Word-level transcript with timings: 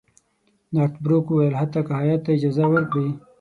نارت 0.73 0.93
بروک 1.03 1.25
وویل 1.29 1.53
حتی 1.61 1.79
که 1.87 1.93
هیات 2.01 2.19
ته 2.25 2.29
اجازه 2.37 2.65
ورکړي. 2.69 3.09